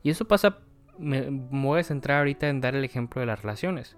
Y 0.02 0.10
eso 0.10 0.26
pasa, 0.26 0.60
me 0.98 1.28
voy 1.30 1.80
a 1.80 1.84
centrar 1.84 2.20
ahorita 2.20 2.50
en 2.50 2.62
dar 2.62 2.76
el 2.76 2.84
ejemplo 2.84 3.20
de 3.20 3.28
las 3.28 3.42
relaciones. 3.42 3.96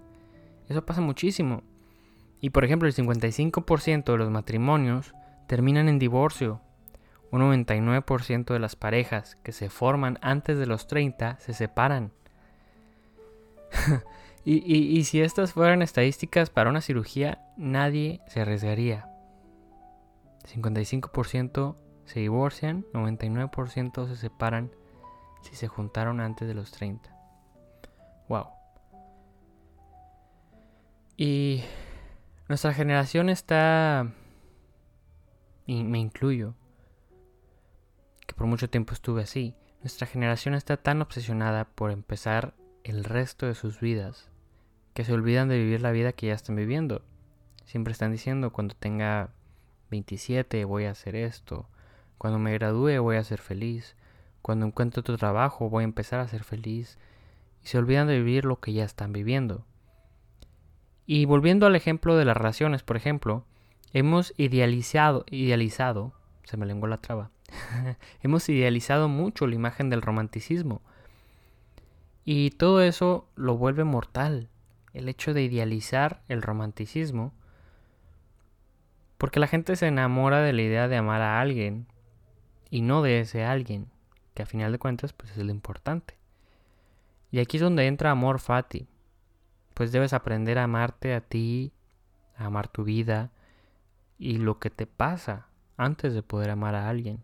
Eso 0.68 0.86
pasa 0.86 1.02
muchísimo. 1.02 1.64
Y 2.42 2.52
por 2.52 2.66
ejemplo, 2.66 2.88
el 2.88 2.94
55% 2.94 4.12
de 4.12 4.18
los 4.18 4.30
matrimonios 4.30 5.14
terminan 5.48 5.90
en 5.90 6.00
divorcio. 6.00 6.62
Un 7.32 7.42
99% 7.42 8.46
de 8.54 8.60
las 8.60 8.76
parejas 8.76 9.38
que 9.44 9.52
se 9.52 9.70
forman 9.70 10.20
antes 10.22 10.58
de 10.58 10.66
los 10.66 10.88
30 10.88 11.40
se 11.40 11.54
separan. 11.54 12.12
y, 14.46 14.76
y 14.76 15.04
si 15.04 15.22
estas 15.22 15.54
fueran 15.54 15.82
estadísticas 15.82 16.50
para 16.50 16.70
una 16.70 16.82
cirugía, 16.82 17.40
nadie 17.58 18.22
se 18.28 18.42
arriesgaría. 18.42 19.10
55% 20.46 21.76
se 22.06 22.20
divorcian, 22.20 22.86
99% 22.94 24.08
se 24.08 24.16
separan 24.16 24.72
si 25.42 25.56
se 25.56 25.68
juntaron 25.68 26.22
antes 26.22 26.48
de 26.48 26.54
los 26.54 26.72
30. 26.72 27.10
Wow. 28.28 28.48
Y 31.18 31.64
nuestra 32.48 32.74
generación 32.74 33.30
está, 33.30 34.12
y 35.66 35.84
me 35.84 36.00
incluyo, 36.00 36.56
que 38.26 38.34
por 38.36 38.48
mucho 38.48 38.70
tiempo 38.70 38.94
estuve 38.94 39.24
así, 39.24 39.56
nuestra 39.82 40.08
generación 40.08 40.56
está 40.56 40.78
tan 40.78 41.02
obsesionada 41.02 41.66
por 41.66 41.92
empezar 41.92 42.56
el 42.84 43.04
resto 43.04 43.46
de 43.46 43.56
sus 43.56 43.80
vidas 43.80 44.30
que 44.96 45.04
se 45.04 45.14
olvidan 45.14 45.50
de 45.50 45.58
vivir 45.58 45.82
la 45.82 45.92
vida 45.92 46.14
que 46.14 46.28
ya 46.28 46.34
están 46.34 46.56
viviendo. 46.56 47.02
Siempre 47.66 47.92
están 47.92 48.14
diciendo 48.14 48.54
cuando 48.54 48.76
tenga 48.76 49.30
27 49.92 50.64
voy 50.64 50.86
a 50.86 50.92
hacer 50.92 51.18
esto, 51.18 51.68
cuando 52.18 52.40
me 52.40 52.54
gradúe 52.54 53.02
voy 53.02 53.18
a 53.18 53.24
ser 53.26 53.42
feliz, 53.42 53.98
cuando 54.42 54.66
encuentre 54.66 55.02
otro 55.02 55.18
trabajo 55.18 55.70
voy 55.70 55.82
a 55.82 55.84
empezar 55.84 56.22
a 56.22 56.28
ser 56.30 56.46
feliz, 56.46 56.98
y 57.62 57.68
se 57.68 57.78
olvidan 57.78 58.08
de 58.08 58.18
vivir 58.20 58.46
lo 58.46 58.62
que 58.62 58.72
ya 58.72 58.86
están 58.86 59.12
viviendo. 59.12 59.66
Y 61.06 61.26
volviendo 61.26 61.66
al 61.66 61.76
ejemplo 61.76 62.16
de 62.16 62.24
las 62.24 62.38
relaciones, 62.38 62.82
por 62.82 62.96
ejemplo, 62.96 63.46
hemos 63.96 64.34
idealizado, 64.36 65.24
idealizado, 65.32 66.12
se 66.44 66.58
me 66.58 66.66
lenguó 66.66 66.86
la 66.86 66.98
traba, 66.98 67.32
hemos 68.22 68.50
idealizado 68.50 69.08
mucho 69.08 69.48
la 69.48 69.56
imagen 69.56 69.90
del 69.90 70.02
romanticismo. 70.02 70.82
Y 72.26 72.50
todo 72.52 72.82
eso 72.82 73.30
lo 73.36 73.56
vuelve 73.56 73.86
mortal. 73.86 74.50
El 74.94 75.08
hecho 75.08 75.34
de 75.34 75.44
idealizar 75.44 76.24
el 76.28 76.42
romanticismo 76.42 77.34
porque 79.18 79.40
la 79.40 79.48
gente 79.48 79.78
se 79.78 79.88
enamora 79.88 80.42
de 80.42 80.52
la 80.52 80.62
idea 80.62 80.90
de 80.90 80.98
amar 80.98 81.22
a 81.22 81.40
alguien 81.40 81.88
y 82.70 82.82
no 82.82 83.02
de 83.02 83.22
ese 83.22 83.46
alguien, 83.46 83.88
que 84.34 84.44
a 84.44 84.46
final 84.46 84.74
de 84.74 84.80
cuentas 84.80 85.14
pues 85.14 85.32
es 85.32 85.38
lo 85.38 85.52
importante. 85.52 86.18
Y 87.32 87.40
aquí 87.40 87.58
es 87.58 87.64
donde 87.64 87.88
entra 87.88 88.12
amor 88.12 88.40
fati. 88.40 88.88
Pues 89.74 89.94
debes 89.94 90.12
aprender 90.12 90.58
a 90.58 90.66
amarte 90.66 91.14
a 91.14 91.22
ti, 91.22 91.72
a 92.36 92.48
amar 92.48 92.68
tu 92.68 92.84
vida 92.84 93.32
y 94.18 94.38
lo 94.38 94.60
que 94.60 94.70
te 94.70 94.88
pasa 94.88 95.48
antes 95.78 96.14
de 96.14 96.24
poder 96.24 96.50
amar 96.50 96.76
a 96.76 96.90
alguien. 96.90 97.24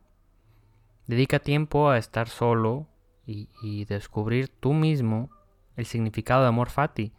Dedica 1.07 1.39
tiempo 1.39 1.89
a 1.89 1.97
estar 1.97 2.27
solo 2.27 2.87
y, 3.25 3.49
y 3.61 3.85
descubrir 3.85 4.49
tú 4.49 4.73
mismo 4.73 5.29
el 5.75 5.85
significado 5.85 6.41
de 6.41 6.49
amor 6.49 6.69
fati. 6.69 7.13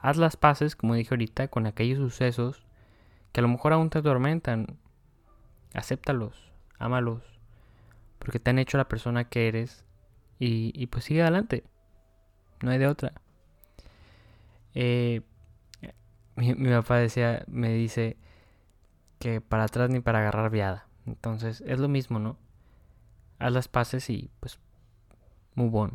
Haz 0.00 0.16
las 0.16 0.36
paces, 0.36 0.76
como 0.76 0.94
dije 0.94 1.14
ahorita, 1.14 1.48
con 1.48 1.66
aquellos 1.66 1.98
sucesos 1.98 2.66
que 3.32 3.40
a 3.40 3.42
lo 3.42 3.48
mejor 3.48 3.72
aún 3.72 3.90
te 3.90 3.98
atormentan, 3.98 4.78
acéptalos, 5.74 6.52
ámalos, 6.78 7.22
porque 8.18 8.38
te 8.38 8.50
han 8.50 8.58
hecho 8.58 8.78
la 8.78 8.88
persona 8.88 9.24
que 9.24 9.48
eres 9.48 9.84
y, 10.38 10.86
pues 10.86 11.04
sigue 11.04 11.22
adelante, 11.22 11.64
no 12.62 12.70
hay 12.70 12.78
de 12.78 12.86
otra. 12.86 13.12
Eh, 14.74 15.22
mi, 16.36 16.54
mi, 16.54 16.70
papá 16.70 16.98
decía, 16.98 17.44
me 17.48 17.72
dice 17.72 18.16
que 19.18 19.40
para 19.40 19.64
atrás 19.64 19.90
ni 19.90 20.00
para 20.00 20.20
agarrar 20.20 20.50
viada. 20.50 20.86
Entonces 21.06 21.62
es 21.66 21.78
lo 21.78 21.88
mismo, 21.88 22.18
¿no? 22.18 22.36
Haz 23.38 23.52
las 23.52 23.68
paces 23.68 24.10
y 24.10 24.30
pues 24.40 24.58
move. 25.54 25.92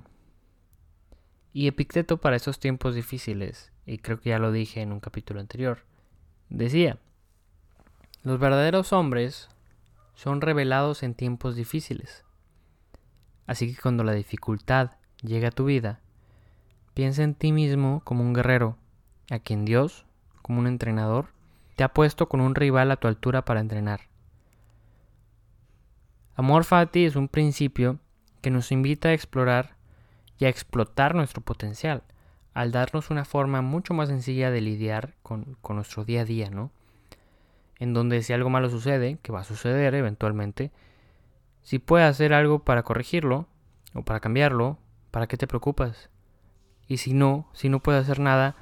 Y 1.54 1.68
Epicteto 1.68 2.18
para 2.18 2.36
esos 2.36 2.60
tiempos 2.60 2.96
difíciles, 2.96 3.72
y 3.86 4.00
creo 4.00 4.20
que 4.20 4.32
ya 4.32 4.40
lo 4.40 4.52
dije 4.52 4.82
en 4.82 4.92
un 4.92 5.00
capítulo 5.00 5.40
anterior, 5.40 5.86
decía, 6.50 6.98
los 8.24 8.40
verdaderos 8.40 8.94
hombres 8.94 9.50
son 10.16 10.42
revelados 10.42 11.04
en 11.04 11.14
tiempos 11.14 11.56
difíciles. 11.56 12.24
Así 13.46 13.74
que 13.74 13.82
cuando 13.82 14.04
la 14.04 14.14
dificultad 14.14 14.92
llegue 15.22 15.48
a 15.48 15.52
tu 15.52 15.66
vida, 15.66 16.00
piensa 16.94 17.24
en 17.24 17.36
ti 17.36 17.52
mismo 17.52 18.02
como 18.04 18.24
un 18.24 18.34
guerrero, 18.34 18.78
a 19.30 19.40
quien 19.40 19.66
Dios, 19.66 20.06
como 20.42 20.60
un 20.60 20.68
entrenador, 20.68 21.28
te 21.76 21.84
ha 21.84 21.94
puesto 21.94 22.30
con 22.30 22.42
un 22.42 22.56
rival 22.56 22.92
a 22.92 22.98
tu 22.98 23.08
altura 23.08 23.46
para 23.46 23.60
entrenar. 23.60 24.02
Amor 26.36 26.64
Fati 26.64 27.06
es 27.06 27.16
un 27.16 27.28
principio 27.28 28.00
que 28.42 28.52
nos 28.52 28.72
invita 28.72 29.10
a 29.10 29.14
explorar 29.14 29.76
y 30.40 30.46
a 30.46 30.50
explotar 30.50 31.16
nuestro 31.16 31.42
potencial, 31.42 32.04
al 32.54 32.72
darnos 32.72 33.10
una 33.10 33.26
forma 33.26 33.62
mucho 33.62 33.94
más 33.94 34.10
sencilla 34.10 34.52
de 34.52 34.62
lidiar 34.62 35.14
con, 35.22 35.58
nuestro 35.70 36.06
día 36.06 36.22
a 36.22 36.26
día, 36.26 36.50
¿no? 36.50 36.72
en 37.80 37.94
donde 37.94 38.24
si 38.24 38.34
algo 38.34 38.50
malo 38.50 38.70
sucede, 38.70 39.18
que 39.22 39.32
va 39.32 39.42
a 39.42 39.44
suceder 39.44 39.94
eventualmente, 39.96 40.72
si 41.64 41.80
puedes 41.80 42.10
hacer 42.10 42.34
algo 42.34 42.60
para 42.60 42.84
corregirlo 42.84 43.48
o 43.94 44.04
para 44.04 44.20
cambiarlo, 44.20 44.78
¿para 45.12 45.28
qué 45.28 45.38
te 45.38 45.48
preocupas? 45.48 46.10
Y 46.88 46.98
si 46.98 47.14
no, 47.14 47.50
si 47.54 47.70
no 47.70 47.82
puedes 47.82 48.04
hacer 48.04 48.20
nada, 48.20 48.56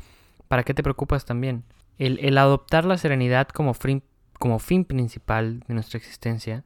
¿para 0.48 0.64
qué 0.64 0.74
te 0.74 0.84
preocupas 0.84 1.26
también? 1.26 1.64
El, 2.04 2.36
adoptar 2.40 2.86
la 2.86 2.98
serenidad 2.98 3.48
como 3.50 3.74
fin, 3.76 4.04
principal 4.86 5.60
de 5.68 5.74
nuestra 5.76 6.00
existencia 6.00 6.64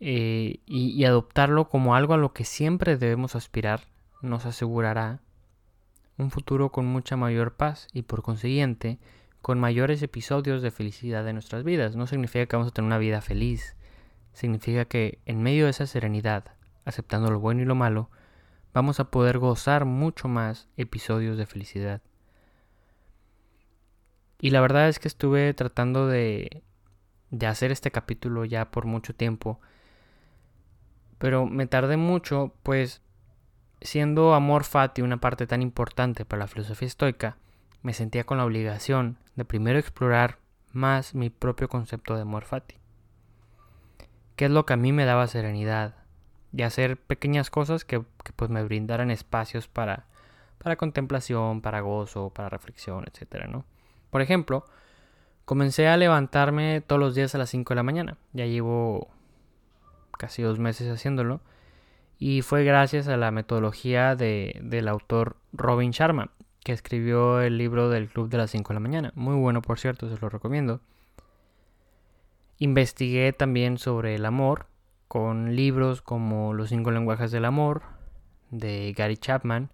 eh, 0.00 0.60
y, 0.64 0.88
y 0.92 1.04
adoptarlo 1.04 1.68
como 1.68 1.94
algo 1.94 2.14
a 2.14 2.16
lo 2.16 2.32
que 2.32 2.46
siempre 2.46 2.96
debemos 2.96 3.34
aspirar 3.36 3.82
nos 4.22 4.46
asegurará 4.46 5.20
un 6.16 6.30
futuro 6.30 6.70
con 6.70 6.86
mucha 6.86 7.16
mayor 7.16 7.56
paz 7.56 7.88
y 7.92 8.02
por 8.02 8.22
consiguiente 8.22 8.98
con 9.42 9.60
mayores 9.60 10.02
episodios 10.02 10.62
de 10.62 10.70
felicidad 10.70 11.28
en 11.28 11.34
nuestras 11.34 11.62
vidas. 11.62 11.96
No 11.96 12.06
significa 12.06 12.46
que 12.46 12.56
vamos 12.56 12.70
a 12.70 12.74
tener 12.74 12.86
una 12.86 12.96
vida 12.96 13.20
feliz. 13.20 13.76
Significa 14.32 14.86
que 14.86 15.18
en 15.26 15.42
medio 15.42 15.64
de 15.64 15.72
esa 15.72 15.86
serenidad, 15.86 16.44
aceptando 16.86 17.30
lo 17.30 17.38
bueno 17.38 17.60
y 17.60 17.66
lo 17.66 17.74
malo, 17.74 18.08
vamos 18.72 18.98
a 18.98 19.10
poder 19.10 19.38
gozar 19.38 19.84
mucho 19.84 20.28
más 20.28 20.68
episodios 20.78 21.36
de 21.36 21.44
felicidad. 21.44 22.00
Y 24.44 24.50
la 24.50 24.60
verdad 24.60 24.90
es 24.90 24.98
que 24.98 25.08
estuve 25.08 25.54
tratando 25.54 26.06
de, 26.06 26.62
de 27.30 27.46
hacer 27.46 27.72
este 27.72 27.90
capítulo 27.90 28.44
ya 28.44 28.70
por 28.70 28.84
mucho 28.84 29.14
tiempo. 29.14 29.58
Pero 31.16 31.46
me 31.46 31.66
tardé 31.66 31.96
mucho, 31.96 32.52
pues 32.62 33.00
siendo 33.80 34.34
amor 34.34 34.64
fati 34.64 35.00
una 35.00 35.16
parte 35.16 35.46
tan 35.46 35.62
importante 35.62 36.26
para 36.26 36.40
la 36.40 36.46
filosofía 36.46 36.88
estoica, 36.88 37.38
me 37.80 37.94
sentía 37.94 38.24
con 38.24 38.36
la 38.36 38.44
obligación 38.44 39.16
de 39.34 39.46
primero 39.46 39.78
explorar 39.78 40.36
más 40.74 41.14
mi 41.14 41.30
propio 41.30 41.70
concepto 41.70 42.14
de 42.14 42.20
amor 42.20 42.44
fati. 42.44 42.74
¿Qué 44.36 44.44
es 44.44 44.50
lo 44.50 44.66
que 44.66 44.74
a 44.74 44.76
mí 44.76 44.92
me 44.92 45.06
daba 45.06 45.26
serenidad? 45.26 45.94
Y 46.52 46.64
hacer 46.64 46.98
pequeñas 46.98 47.48
cosas 47.48 47.86
que, 47.86 48.00
pues 48.36 48.50
me 48.50 48.62
brindaran 48.62 49.10
espacios 49.10 49.68
para, 49.68 50.04
para 50.58 50.76
contemplación, 50.76 51.62
para 51.62 51.80
gozo, 51.80 52.28
para 52.28 52.50
reflexión, 52.50 53.06
etc. 53.06 53.46
¿no? 53.48 53.64
Por 54.14 54.22
ejemplo, 54.22 54.64
Comencé 55.44 55.88
a 55.88 55.96
levantarme 55.98 56.80
todos 56.80 56.98
los 56.98 57.14
días 57.14 57.34
a 57.34 57.38
las 57.38 57.50
5 57.50 57.74
de 57.74 57.76
la 57.76 57.82
mañana. 57.82 58.16
Ya 58.32 58.46
llevo 58.46 59.08
casi 60.12 60.40
dos 60.40 60.58
meses 60.58 60.90
haciéndolo. 60.90 61.40
Y 62.18 62.40
fue 62.40 62.64
gracias 62.64 63.08
a 63.08 63.18
la 63.18 63.30
metodología 63.30 64.16
de, 64.16 64.58
del 64.62 64.88
autor 64.88 65.36
Robin 65.52 65.90
Sharma, 65.90 66.30
que 66.64 66.72
escribió 66.72 67.42
el 67.42 67.58
libro 67.58 67.90
del 67.90 68.08
Club 68.08 68.30
de 68.30 68.38
las 68.38 68.52
5 68.52 68.68
de 68.68 68.74
la 68.74 68.80
mañana. 68.80 69.12
Muy 69.16 69.34
bueno, 69.34 69.60
por 69.60 69.78
cierto, 69.78 70.08
se 70.08 70.18
lo 70.18 70.30
recomiendo. 70.30 70.80
Investigué 72.58 73.34
también 73.34 73.76
sobre 73.76 74.14
el 74.14 74.24
amor 74.24 74.66
con 75.08 75.56
libros 75.56 76.00
como 76.00 76.54
Los 76.54 76.70
cinco 76.70 76.90
lenguajes 76.90 77.32
del 77.32 77.44
amor 77.44 77.82
de 78.50 78.94
Gary 78.96 79.18
Chapman. 79.18 79.70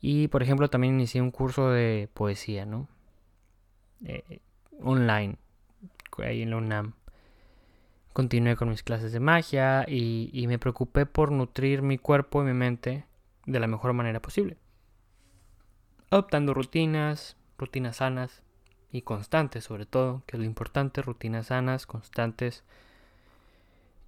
Y 0.00 0.28
por 0.28 0.42
ejemplo 0.42 0.70
también 0.70 0.94
inicié 0.94 1.20
un 1.20 1.32
curso 1.32 1.68
de 1.70 2.08
poesía, 2.14 2.64
¿no? 2.64 2.88
Eh, 4.04 4.40
online, 4.80 5.36
ahí 6.18 6.42
en 6.42 6.50
la 6.50 6.56
UNAM. 6.56 6.94
Continué 8.12 8.56
con 8.56 8.68
mis 8.68 8.82
clases 8.82 9.12
de 9.12 9.20
magia 9.20 9.84
y, 9.86 10.30
y 10.32 10.46
me 10.46 10.58
preocupé 10.58 11.06
por 11.06 11.30
nutrir 11.30 11.82
mi 11.82 11.98
cuerpo 11.98 12.42
y 12.42 12.46
mi 12.46 12.52
mente 12.52 13.06
de 13.46 13.60
la 13.60 13.66
mejor 13.66 13.92
manera 13.92 14.20
posible. 14.20 14.56
Adoptando 16.10 16.54
rutinas, 16.54 17.36
rutinas 17.58 17.96
sanas, 17.96 18.42
y 18.90 19.02
constantes 19.02 19.64
sobre 19.64 19.86
todo, 19.86 20.22
que 20.26 20.36
es 20.36 20.40
lo 20.40 20.46
importante, 20.46 21.02
rutinas 21.02 21.46
sanas, 21.46 21.86
constantes. 21.86 22.64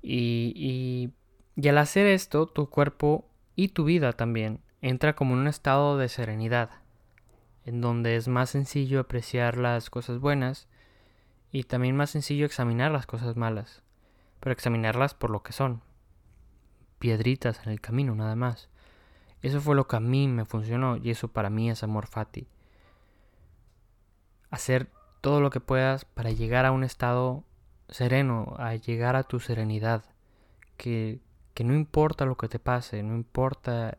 Y, 0.02 1.12
y, 1.56 1.68
al 1.68 1.78
hacer 1.78 2.06
esto, 2.06 2.46
tu 2.46 2.70
cuerpo 2.70 3.26
y 3.54 3.68
tu 3.68 3.84
vida 3.84 4.12
también 4.12 4.60
entra 4.80 5.14
como 5.14 5.34
en 5.34 5.40
un 5.40 5.48
estado 5.48 5.98
de 5.98 6.08
serenidad, 6.08 6.70
en 7.64 7.80
donde 7.80 8.16
es 8.16 8.28
más 8.28 8.50
sencillo 8.50 9.00
apreciar 9.00 9.56
las 9.56 9.90
cosas 9.90 10.18
buenas 10.18 10.68
y 11.52 11.64
también 11.64 11.96
más 11.96 12.10
sencillo 12.10 12.46
examinar 12.46 12.92
las 12.92 13.06
cosas 13.06 13.36
malas, 13.36 13.82
pero 14.40 14.52
examinarlas 14.52 15.14
por 15.14 15.30
lo 15.30 15.42
que 15.42 15.52
son, 15.52 15.82
piedritas 16.98 17.60
en 17.64 17.72
el 17.72 17.80
camino 17.80 18.14
nada 18.14 18.36
más. 18.36 18.68
Eso 19.42 19.60
fue 19.60 19.74
lo 19.74 19.86
que 19.88 19.96
a 19.96 20.00
mí 20.00 20.28
me 20.28 20.44
funcionó 20.44 20.96
y 20.96 21.10
eso 21.10 21.28
para 21.28 21.50
mí 21.50 21.70
es 21.70 21.82
amor 21.82 22.06
fati 22.06 22.46
hacer 24.50 24.88
todo 25.20 25.40
lo 25.40 25.50
que 25.50 25.60
puedas 25.60 26.04
para 26.04 26.30
llegar 26.30 26.66
a 26.66 26.72
un 26.72 26.84
estado 26.84 27.44
sereno, 27.88 28.54
a 28.58 28.74
llegar 28.74 29.16
a 29.16 29.22
tu 29.22 29.40
serenidad, 29.40 30.04
que, 30.76 31.20
que 31.54 31.64
no 31.64 31.74
importa 31.74 32.24
lo 32.24 32.36
que 32.36 32.48
te 32.48 32.58
pase, 32.58 33.02
no 33.02 33.14
importa, 33.14 33.98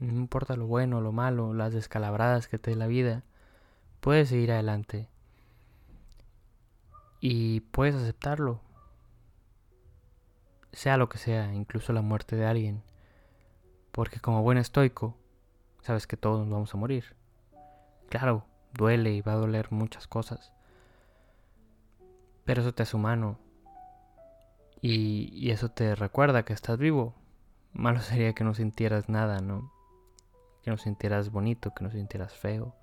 no 0.00 0.12
importa 0.20 0.56
lo 0.56 0.66
bueno, 0.66 1.00
lo 1.00 1.12
malo, 1.12 1.54
las 1.54 1.72
descalabradas 1.72 2.48
que 2.48 2.58
te 2.58 2.70
dé 2.70 2.76
la 2.76 2.86
vida, 2.86 3.24
puedes 4.00 4.28
seguir 4.28 4.52
adelante 4.52 5.08
y 7.20 7.60
puedes 7.60 7.94
aceptarlo, 7.94 8.60
sea 10.72 10.96
lo 10.96 11.08
que 11.08 11.18
sea, 11.18 11.54
incluso 11.54 11.92
la 11.92 12.02
muerte 12.02 12.36
de 12.36 12.46
alguien, 12.46 12.82
porque 13.92 14.20
como 14.20 14.42
buen 14.42 14.58
estoico, 14.58 15.16
sabes 15.80 16.06
que 16.06 16.16
todos 16.16 16.40
nos 16.40 16.50
vamos 16.50 16.74
a 16.74 16.76
morir. 16.76 17.16
Claro, 18.10 18.44
duele 18.74 19.12
y 19.12 19.22
va 19.22 19.32
a 19.32 19.36
doler 19.36 19.72
muchas 19.72 20.06
cosas. 20.06 20.52
Pero 22.44 22.60
eso 22.60 22.74
te 22.74 22.82
hace 22.82 22.96
humano. 22.96 23.38
Y, 24.80 25.30
y 25.32 25.50
eso 25.50 25.70
te 25.70 25.94
recuerda 25.94 26.44
que 26.44 26.52
estás 26.52 26.78
vivo. 26.78 27.14
Malo 27.72 28.00
sería 28.02 28.34
que 28.34 28.44
no 28.44 28.54
sintieras 28.54 29.08
nada, 29.08 29.40
¿no? 29.40 29.72
Que 30.66 30.72
no 30.72 30.78
sintieras 30.78 31.30
bonito, 31.30 31.72
que 31.72 31.84
no 31.84 31.92
sintieras 31.92 32.34
feo. 32.34 32.74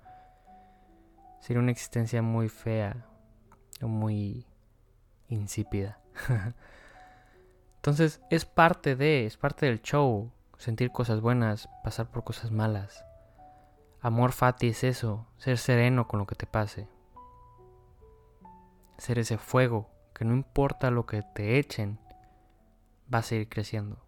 Sería 1.38 1.60
una 1.60 1.70
existencia 1.70 2.22
muy 2.22 2.48
fea, 2.48 3.04
muy 3.82 4.46
insípida. 5.28 5.98
Entonces 7.76 8.22
es 8.30 8.46
parte 8.46 8.96
de, 8.96 9.26
es 9.26 9.36
parte 9.36 9.66
del 9.66 9.82
show, 9.82 10.32
sentir 10.56 10.92
cosas 10.92 11.20
buenas, 11.20 11.68
pasar 11.82 12.10
por 12.10 12.24
cosas 12.24 12.50
malas. 12.50 13.04
Amor 14.00 14.32
fati 14.32 14.68
es 14.68 14.82
eso, 14.82 15.26
ser 15.36 15.58
sereno 15.58 16.08
con 16.08 16.20
lo 16.20 16.26
que 16.26 16.36
te 16.36 16.46
pase. 16.46 16.88
Ser 18.96 19.18
ese 19.18 19.36
fuego 19.36 19.90
que 20.14 20.24
no 20.24 20.32
importa 20.32 20.90
lo 20.90 21.04
que 21.04 21.20
te 21.34 21.58
echen, 21.58 21.98
va 23.12 23.18
a 23.18 23.22
seguir 23.22 23.50
creciendo. 23.50 23.98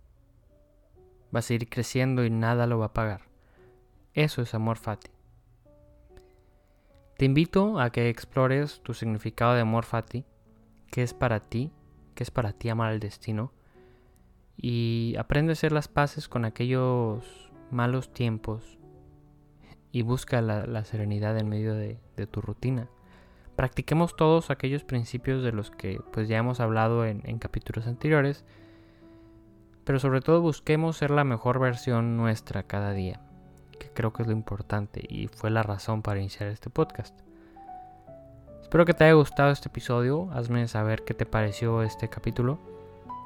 Va 1.34 1.40
a 1.40 1.42
seguir 1.42 1.68
creciendo 1.68 2.24
y 2.24 2.30
nada 2.30 2.66
lo 2.66 2.78
va 2.78 2.86
a 2.86 2.94
pagar. 2.94 3.35
Eso 4.16 4.40
es 4.40 4.54
amor 4.54 4.78
fati. 4.78 5.10
Te 7.18 7.26
invito 7.26 7.78
a 7.78 7.90
que 7.90 8.08
explores 8.08 8.80
tu 8.82 8.94
significado 8.94 9.52
de 9.52 9.60
amor 9.60 9.84
fati, 9.84 10.24
qué 10.90 11.02
es 11.02 11.12
para 11.12 11.40
ti, 11.40 11.70
qué 12.14 12.22
es 12.22 12.30
para 12.30 12.54
ti 12.54 12.70
amar 12.70 12.92
al 12.92 12.98
destino, 12.98 13.52
y 14.56 15.14
aprende 15.18 15.52
a 15.52 15.52
hacer 15.52 15.70
las 15.70 15.88
paces 15.88 16.30
con 16.30 16.46
aquellos 16.46 17.52
malos 17.70 18.10
tiempos 18.10 18.78
y 19.92 20.00
busca 20.00 20.40
la, 20.40 20.84
serenidad 20.86 21.36
en 21.36 21.50
medio 21.50 21.74
de, 21.74 21.98
tu 22.30 22.40
rutina. 22.40 22.88
Practiquemos 23.54 24.16
todos 24.16 24.48
aquellos 24.48 24.82
principios 24.82 25.42
de 25.42 25.52
los 25.52 25.70
que 25.70 26.00
pues 26.14 26.26
ya 26.26 26.38
hemos 26.38 26.60
hablado 26.60 27.04
en, 27.04 27.20
en 27.24 27.38
capítulos 27.38 27.86
anteriores, 27.86 28.46
pero 29.84 29.98
sobre 29.98 30.22
todo 30.22 30.40
busquemos 30.40 30.96
ser 30.96 31.10
la 31.10 31.24
mejor 31.24 31.58
versión 31.58 32.16
nuestra 32.16 32.62
cada 32.62 32.92
día, 32.92 33.20
que 33.78 33.90
creo 33.90 34.12
que 34.12 34.22
es 34.22 34.28
lo 34.28 34.34
importante 34.34 35.04
y 35.08 35.28
fue 35.28 35.50
la 35.50 35.62
razón 35.62 36.02
para 36.02 36.20
iniciar 36.20 36.48
este 36.48 36.70
podcast. 36.70 37.14
Espero 38.60 38.84
que 38.84 38.94
te 38.94 39.04
haya 39.04 39.14
gustado 39.14 39.50
este 39.52 39.68
episodio, 39.68 40.28
hazme 40.32 40.66
saber 40.68 41.04
qué 41.04 41.14
te 41.14 41.24
pareció 41.24 41.82
este 41.82 42.08
capítulo 42.08 42.58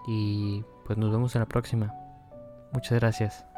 y 0.06 0.62
pues 0.84 0.98
nos 0.98 1.10
vemos 1.10 1.34
en 1.34 1.40
la 1.40 1.46
próxima. 1.46 1.94
Muchas 2.72 3.00
gracias. 3.00 3.49